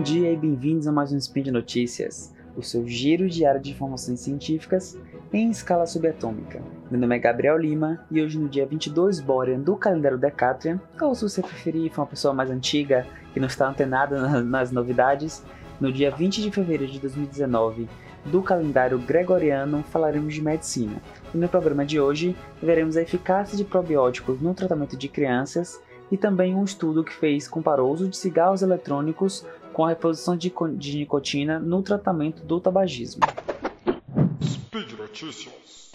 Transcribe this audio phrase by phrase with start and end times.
[0.00, 3.72] bom dia e bem-vindos a mais um Spin de Notícias, o seu giro diário de
[3.72, 4.98] informações científicas
[5.30, 6.62] em escala subatômica.
[6.90, 11.14] Meu nome é Gabriel Lima e hoje no dia 22 Borean do calendário Decatrian, ou
[11.14, 15.44] se você preferir, for uma pessoa mais antiga que não está antenada nas novidades,
[15.78, 17.86] no dia 20 de fevereiro de 2019
[18.24, 20.96] do calendário gregoriano falaremos de medicina.
[21.34, 25.78] E no programa de hoje veremos a eficácia de probióticos no tratamento de crianças
[26.10, 29.46] e também um estudo que fez comparou o uso de cigarros eletrônicos
[29.80, 33.22] com a reposição de, de nicotina no tratamento do tabagismo.
[34.44, 35.90] Speed Notícias.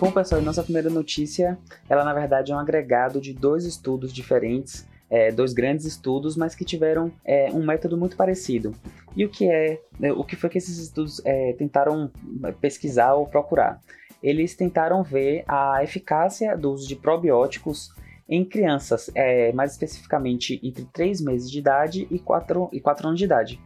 [0.00, 4.88] Bom, pessoal, nossa primeira notícia, ela na verdade é um agregado de dois estudos diferentes,
[5.10, 8.74] é, dois grandes estudos, mas que tiveram é, um método muito parecido.
[9.14, 12.10] E o que é, né, o que foi que esses estudos é, tentaram
[12.58, 13.82] pesquisar ou procurar?
[14.26, 17.94] Eles tentaram ver a eficácia do uso de probióticos
[18.28, 23.20] em crianças, é, mais especificamente entre 3 meses de idade e 4, e 4 anos
[23.20, 23.60] de idade.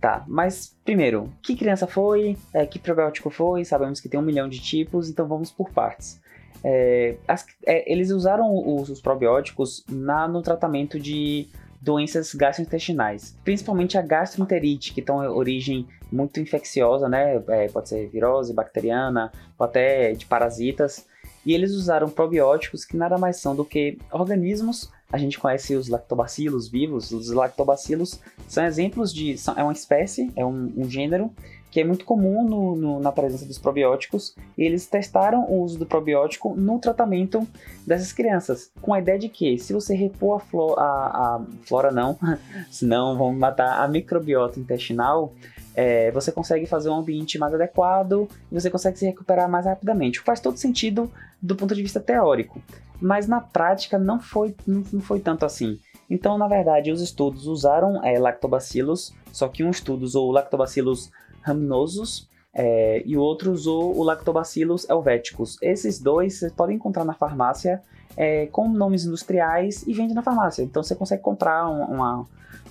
[0.00, 2.36] Tá, mas primeiro, que criança foi?
[2.54, 3.64] É, que probiótico foi?
[3.64, 6.20] Sabemos que tem um milhão de tipos, então vamos por partes.
[6.62, 11.48] É, as, é, eles usaram os, os probióticos na, no tratamento de
[11.82, 17.42] doenças gastrointestinais, principalmente a gastroenterite, que tem origem muito infecciosa, né?
[17.48, 21.06] É, pode ser virose bacteriana, ou até de parasitas.
[21.44, 25.88] E eles usaram probióticos que nada mais são do que organismos a gente conhece os
[25.88, 27.12] lactobacilos vivos.
[27.12, 29.38] Os lactobacilos são exemplos de.
[29.38, 31.30] São, é uma espécie, é um, um gênero
[31.70, 35.78] que é muito comum no, no, na presença dos probióticos, e eles testaram o uso
[35.78, 37.46] do probiótico no tratamento
[37.86, 40.40] dessas crianças, com a ideia de que se você repor
[40.78, 42.18] a, a, a flora não,
[42.70, 45.34] senão vão matar a microbiota intestinal,
[45.76, 50.20] é, você consegue fazer um ambiente mais adequado e você consegue se recuperar mais rapidamente.
[50.20, 52.60] Faz todo sentido do ponto de vista teórico,
[52.98, 55.78] mas na prática não foi, não, não foi tanto assim.
[56.08, 61.10] Então, na verdade, os estudos usaram é, lactobacilos, só que um estudo usou lactobacilos
[61.42, 65.58] raminosos é, e o outro usou o lactobacillus helveticus.
[65.60, 67.82] Esses dois você pode encontrar na farmácia
[68.16, 70.62] é, com nomes industriais e vende na farmácia.
[70.62, 72.26] Então você consegue comprar um, uma,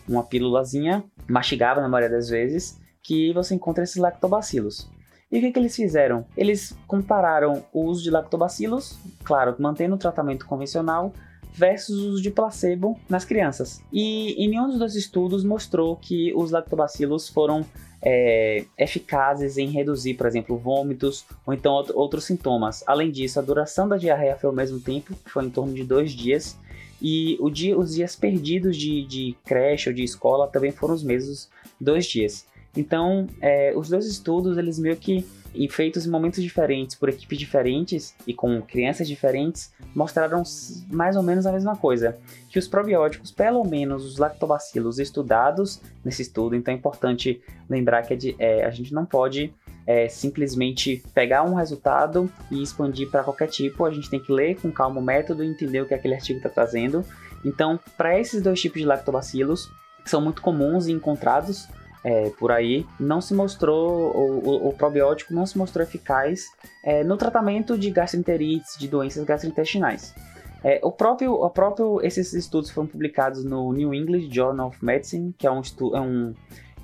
[0.09, 4.89] uma pílulazinha mastigável na maioria das vezes que você encontra esses lactobacilos.
[5.31, 6.25] E o que, que eles fizeram?
[6.35, 11.13] Eles compararam o uso de lactobacilos, claro, mantendo o tratamento convencional,
[11.53, 13.81] versus o uso de placebo nas crianças.
[13.93, 17.63] E em nenhum dos dois estudos mostrou que os lactobacilos foram
[18.01, 22.83] é, eficazes em reduzir, por exemplo, vômitos ou então outros sintomas.
[22.87, 26.11] Além disso, a duração da diarreia foi ao mesmo tempo, foi em torno de dois
[26.11, 26.57] dias,
[27.01, 31.49] e dia, os dias perdidos de, de creche ou de escola também foram os mesmos
[31.79, 32.47] dois dias.
[32.75, 35.25] Então, é, os dois estudos, eles meio que
[35.55, 40.43] e feitos em momentos diferentes por equipes diferentes e com crianças diferentes, mostraram
[40.91, 42.17] mais ou menos a mesma coisa,
[42.49, 48.13] que os probióticos, pelo menos os lactobacilos estudados nesse estudo, então é importante lembrar que
[48.13, 49.53] é é, a gente não pode
[49.87, 54.59] é, simplesmente pegar um resultado e expandir para qualquer tipo, a gente tem que ler
[54.59, 57.05] com calma o método e entender o que aquele artigo está trazendo.
[57.43, 59.69] Então, para esses dois tipos de lactobacilos,
[60.03, 61.67] que são muito comuns e encontrados
[62.05, 66.45] é, por aí, não se mostrou, o, o, probiótico não se mostrou eficaz
[66.83, 70.13] é, no tratamento de gastroenterites, de doenças gastrointestinais.
[70.63, 75.33] É, o próprio, o próprio, esses estudos foram publicados no New England Journal of Medicine,
[75.35, 75.61] que é um,
[75.95, 76.33] é um,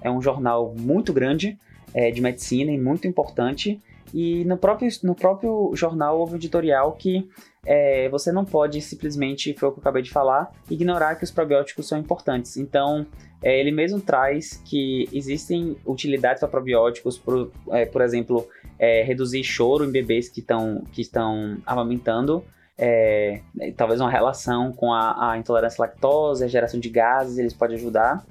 [0.02, 1.56] é um jornal muito grande
[1.94, 3.80] é, de medicina e muito importante.
[4.14, 7.30] E no próprio, no próprio jornal houve um editorial que
[7.66, 11.32] é, você não pode simplesmente, foi o que eu acabei de falar, ignorar que os
[11.32, 12.58] probióticos são importantes.
[12.58, 13.06] Então,
[13.42, 19.44] é, ele mesmo traz que existem utilidades para probióticos, por, é, por exemplo, é, reduzir
[19.44, 22.44] choro em bebês que, tão, que estão amamentando,
[22.78, 23.42] é,
[23.78, 27.78] talvez uma relação com a, a, intolerância à lactose, a geração de gases, eles podem
[27.78, 28.26] ajudar.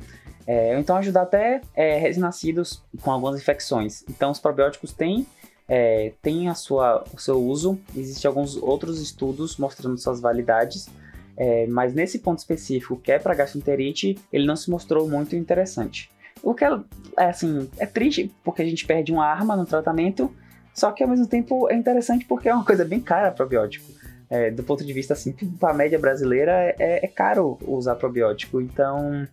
[0.46, 4.02] É, então ajudar até é, recém-nascidos com algumas infecções.
[4.08, 5.24] Então, os probióticos têm
[5.72, 10.88] é, tem a sua, o seu uso, existem alguns outros estudos mostrando suas validades,
[11.36, 16.10] é, mas nesse ponto específico, que é para gastroenterite, ele não se mostrou muito interessante.
[16.42, 16.80] O que é,
[17.16, 20.34] é, assim, é triste porque a gente perde uma arma no tratamento,
[20.74, 23.92] só que ao mesmo tempo é interessante porque é uma coisa bem cara probiótico.
[24.28, 28.60] É, do ponto de vista assim, para a média brasileira é, é, caro usar probiótico,
[28.60, 29.26] então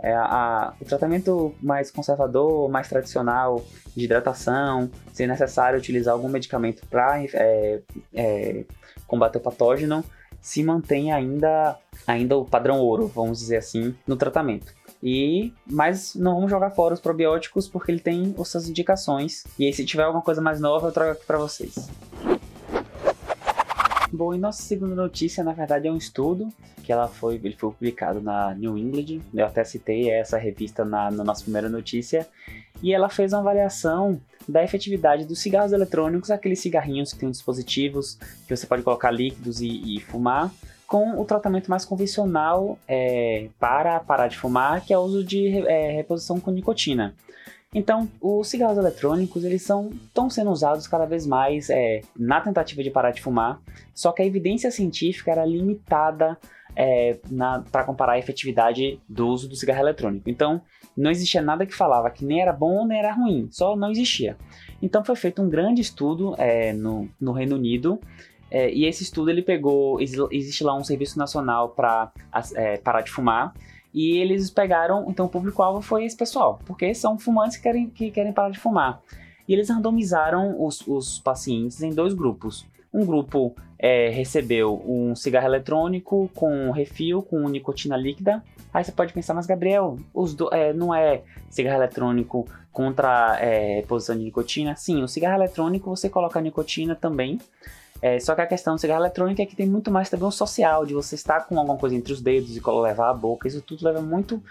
[0.00, 3.64] é, a, o tratamento mais conservador, mais tradicional
[3.96, 7.80] de hidratação, se necessário utilizar algum medicamento para é,
[8.12, 8.64] é,
[9.06, 10.04] combater o patógeno,
[10.40, 14.74] se mantém ainda, ainda o padrão ouro, vamos dizer assim, no tratamento.
[15.02, 19.44] E, mas não vamos jogar fora os probióticos porque ele tem as suas indicações.
[19.58, 21.90] E aí, se tiver alguma coisa mais nova, eu trago aqui para vocês.
[24.16, 26.48] Bom, e nossa segunda notícia, na verdade, é um estudo
[26.84, 29.20] que ela foi, ele foi publicado na New England.
[29.34, 32.24] Eu até citei essa revista na, na nossa primeira notícia.
[32.80, 38.16] E ela fez uma avaliação da efetividade dos cigarros eletrônicos, aqueles cigarrinhos que têm dispositivos
[38.46, 40.48] que você pode colocar líquidos e, e fumar,
[40.86, 45.48] com o tratamento mais convencional é, para parar de fumar, que é o uso de
[45.66, 47.16] é, reposição com nicotina.
[47.74, 52.82] Então, os cigarros eletrônicos eles são estão sendo usados cada vez mais é, na tentativa
[52.84, 53.60] de parar de fumar,
[53.92, 56.38] só que a evidência científica era limitada
[56.76, 57.18] é,
[57.72, 60.30] para comparar a efetividade do uso do cigarro eletrônico.
[60.30, 60.62] Então,
[60.96, 64.36] não existia nada que falava que nem era bom nem era ruim, só não existia.
[64.80, 68.00] Então, foi feito um grande estudo é, no, no Reino Unido
[68.50, 72.12] é, e esse estudo ele pegou, existe lá um serviço nacional para
[72.54, 73.52] é, parar de fumar
[73.94, 78.10] e eles pegaram, então o público-alvo foi esse pessoal, porque são fumantes que querem, que
[78.10, 79.00] querem parar de fumar.
[79.46, 82.66] E eles randomizaram os, os pacientes em dois grupos.
[82.92, 88.42] Um grupo é, recebeu um cigarro eletrônico com refil, com nicotina líquida.
[88.72, 89.98] Aí você pode pensar, mas Gabriel,
[90.36, 94.74] do, é, não é cigarro eletrônico contra é, posição de nicotina?
[94.74, 97.38] Sim, o cigarro eletrônico você coloca nicotina também,
[98.02, 100.30] é, só que a questão do cigarro eletrônico é que tem muito mais também o
[100.30, 103.62] social, de você estar com alguma coisa entre os dedos e levar a boca, isso
[103.62, 104.42] tudo leva muito,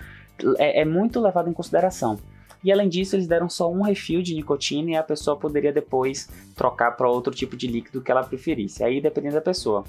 [0.57, 2.19] é, é muito levado em consideração.
[2.63, 6.29] E além disso, eles deram só um refil de nicotina e a pessoa poderia depois
[6.55, 9.83] trocar para outro tipo de líquido que ela preferisse, aí dependendo da pessoa.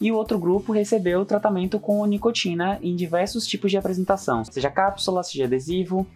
[0.00, 5.22] E o outro grupo recebeu tratamento com nicotina em diversos tipos de apresentação, seja cápsula,
[5.22, 6.06] seja adesivo,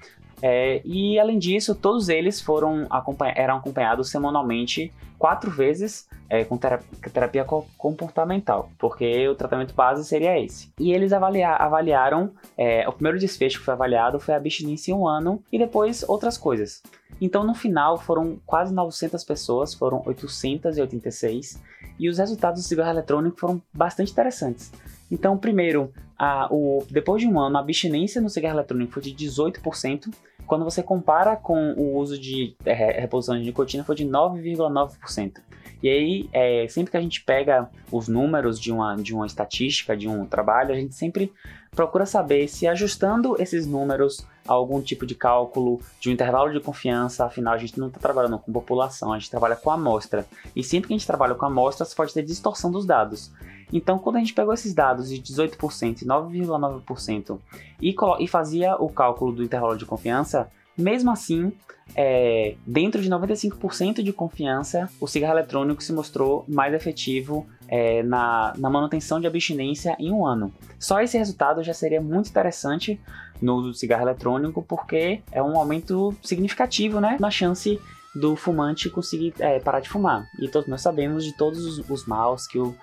[0.43, 6.57] é, e além disso, todos eles foram acompanha eram acompanhados semanalmente quatro vezes é, com
[6.57, 7.45] terapia, terapia,
[7.77, 10.71] comportamental, porque o tratamento base seria esse.
[10.79, 14.95] E eles avalia avaliaram, é, o primeiro desfecho que foi avaliado foi a abstinência em
[14.95, 16.83] um ano e depois outras coisas.
[17.21, 21.61] Então no final foram quase 900 pessoas, foram 886,
[21.99, 24.71] e os resultados do cigarro eletrônico foram bastante interessantes.
[25.11, 29.15] Então, primeiro, a, o, depois de um ano, a abstinência no cigarro eletrônico foi de
[29.15, 30.13] 18%,
[30.49, 35.35] quando você compara com o uso de é, reposição de nicotina, foi de 9,9%.
[35.81, 39.97] E aí, é, sempre que a gente pega os números de uma, de uma estatística,
[39.97, 41.33] de um trabalho, a gente sempre
[41.71, 46.59] procura saber se ajustando esses números a algum tipo de cálculo, de um intervalo de
[46.59, 50.27] confiança, afinal a gente não está trabalhando com população, a gente trabalha com amostra.
[50.57, 53.31] E sempre que a gente trabalha com amostras, pode ter distorção dos dados.
[53.73, 57.39] Então, quando a gente pegou esses dados de 18% e 9,9%
[57.81, 61.53] e, e fazia o cálculo do intervalo de confiança, mesmo assim,
[61.95, 68.53] é, dentro de 95% de confiança, o cigarro eletrônico se mostrou mais efetivo é, na,
[68.57, 70.53] na, manutenção de abstinência em um ano.
[70.79, 73.01] Só esse resultado já seria muito interessante
[73.41, 77.81] no uso do cigarro eletrônico, porque é um aumento significativo né, na chance
[78.15, 80.29] do fumante conseguir é, parar de fumar.
[80.39, 82.75] E todos nós sabemos de todos os, os maus que o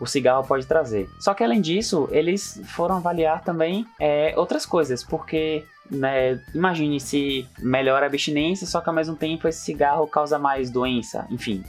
[0.00, 1.08] o cigarro pode trazer.
[1.18, 7.48] Só que além disso, eles foram avaliar também é, outras coisas, porque né, imagine se
[7.58, 11.62] melhora a abstinência, só que ao mesmo tempo esse cigarro causa mais doença, enfim.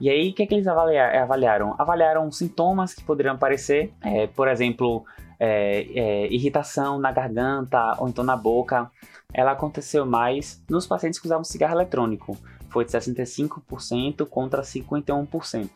[0.00, 1.76] E aí, o que, é que eles avaliaram?
[1.78, 5.04] Avaliaram sintomas que poderiam aparecer, é, por exemplo,
[5.38, 8.90] é, é, irritação na garganta ou então na boca.
[9.32, 12.36] Ela aconteceu mais nos pacientes que usavam cigarro eletrônico,
[12.68, 15.70] foi de 65% contra 51%.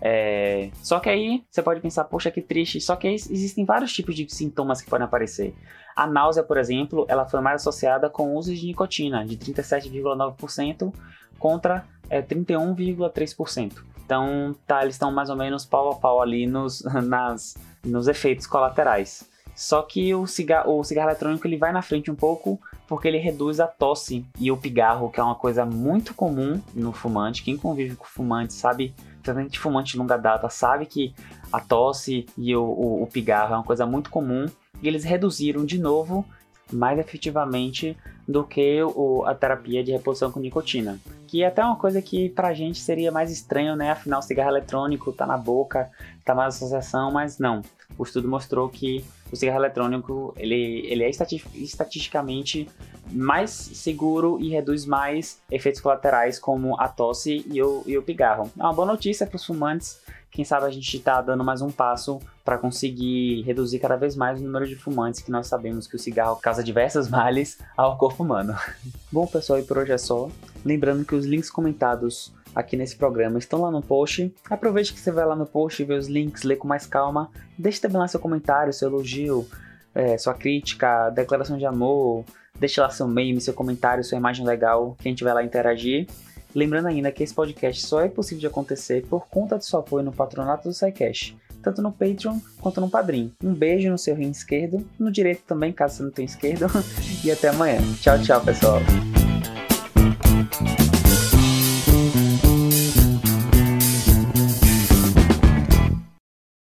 [0.00, 0.70] É...
[0.82, 2.80] Só que aí você pode pensar, poxa, que triste.
[2.80, 5.54] Só que aí existem vários tipos de sintomas que podem aparecer.
[5.94, 10.92] A náusea, por exemplo, ela foi mais associada com o uso de nicotina, de 37,9%
[11.38, 13.82] contra é, 31,3%.
[14.04, 18.46] Então, tá, eles estão mais ou menos pau a pau ali nos, nas, nos efeitos
[18.46, 19.28] colaterais.
[19.54, 23.16] Só que o cigarro, o cigarro eletrônico ele vai na frente um pouco porque ele
[23.16, 27.42] reduz a tosse e o pigarro, que é uma coisa muito comum no fumante.
[27.42, 28.94] Quem convive com fumante sabe
[29.32, 31.14] principalmente fumante de longa data, sabe que
[31.52, 34.46] a tosse e o, o, o pigarro é uma coisa muito comum
[34.82, 36.24] e eles reduziram de novo
[36.72, 40.98] mais efetivamente do que o, a terapia de reposição com nicotina.
[41.28, 43.92] Que é até uma coisa que pra gente seria mais estranho, né?
[43.92, 45.88] Afinal, cigarro eletrônico tá na boca,
[46.24, 47.62] tá mais associação, mas não.
[47.96, 52.68] O estudo mostrou que o cigarro eletrônico ele, ele é estatisticamente
[53.10, 58.50] mais seguro e reduz mais efeitos colaterais como a tosse e o, e o pigarro.
[58.58, 60.00] É uma boa notícia para os fumantes.
[60.30, 64.40] Quem sabe a gente está dando mais um passo para conseguir reduzir cada vez mais
[64.40, 68.22] o número de fumantes, que nós sabemos que o cigarro causa diversos males ao corpo
[68.22, 68.54] humano.
[69.10, 70.28] Bom, pessoal, e por hoje é só.
[70.64, 74.34] Lembrando que os links comentados aqui nesse programa estão lá no post.
[74.50, 77.30] Aproveite que você vai lá no post, vê os links, lê com mais calma.
[77.58, 79.46] Deixe também lá seu comentário, seu elogio,
[79.94, 82.24] é, sua crítica, declaração de amor.
[82.58, 86.06] Deixe lá seu meme, seu comentário, sua imagem legal, quem tiver lá interagir.
[86.54, 90.04] Lembrando ainda que esse podcast só é possível de acontecer por conta do seu apoio
[90.04, 93.32] no patronato do SciCash, tanto no Patreon quanto no Padrim.
[93.44, 96.66] Um beijo no seu rim esquerdo, no direito também, caso você não tenha esquerdo,
[97.22, 97.78] e até amanhã.
[98.00, 98.80] Tchau, tchau, pessoal.